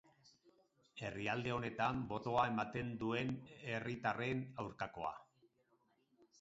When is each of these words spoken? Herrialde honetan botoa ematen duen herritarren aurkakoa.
Herrialde 1.03 1.53
honetan 1.57 1.99
botoa 2.15 2.47
ematen 2.53 2.91
duen 3.03 3.37
herritarren 3.75 4.45
aurkakoa. 4.65 5.17